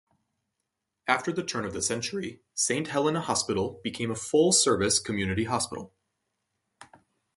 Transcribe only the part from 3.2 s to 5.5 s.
Hospital became a full-service community